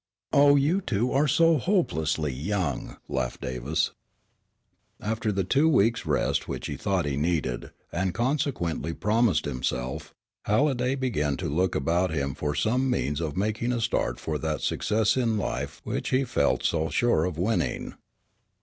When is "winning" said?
17.37-17.93